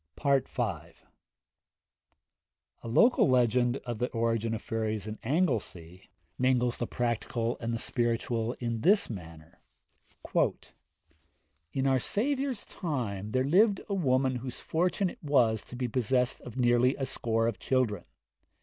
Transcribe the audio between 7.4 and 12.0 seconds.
and the spiritual in this manner: 'In our